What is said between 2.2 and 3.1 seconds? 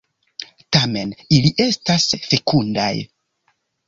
fekundaj.